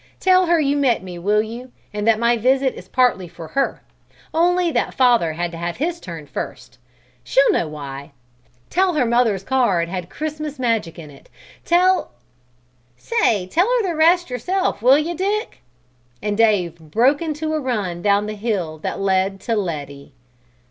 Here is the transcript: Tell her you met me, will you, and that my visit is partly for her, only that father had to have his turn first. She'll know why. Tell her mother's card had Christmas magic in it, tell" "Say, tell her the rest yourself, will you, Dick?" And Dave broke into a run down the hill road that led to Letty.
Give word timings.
Tell 0.19 0.47
her 0.47 0.59
you 0.59 0.75
met 0.77 1.03
me, 1.03 1.19
will 1.19 1.43
you, 1.43 1.71
and 1.93 2.07
that 2.07 2.17
my 2.17 2.35
visit 2.35 2.73
is 2.73 2.87
partly 2.87 3.27
for 3.27 3.49
her, 3.49 3.83
only 4.33 4.71
that 4.71 4.95
father 4.95 5.33
had 5.33 5.51
to 5.51 5.59
have 5.59 5.77
his 5.77 5.99
turn 5.99 6.25
first. 6.25 6.79
She'll 7.23 7.51
know 7.51 7.67
why. 7.67 8.11
Tell 8.71 8.95
her 8.95 9.05
mother's 9.05 9.43
card 9.43 9.89
had 9.89 10.09
Christmas 10.09 10.57
magic 10.57 10.97
in 10.97 11.11
it, 11.11 11.29
tell" 11.63 12.13
"Say, 12.97 13.45
tell 13.45 13.67
her 13.67 13.87
the 13.89 13.95
rest 13.95 14.31
yourself, 14.31 14.81
will 14.81 14.97
you, 14.97 15.13
Dick?" 15.13 15.61
And 16.19 16.35
Dave 16.35 16.79
broke 16.79 17.21
into 17.21 17.53
a 17.53 17.59
run 17.59 18.01
down 18.01 18.25
the 18.25 18.33
hill 18.33 18.71
road 18.71 18.81
that 18.81 18.99
led 18.99 19.39
to 19.41 19.55
Letty. 19.55 20.13